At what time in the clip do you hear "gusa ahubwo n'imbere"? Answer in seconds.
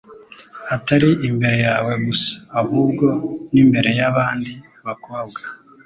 2.05-3.89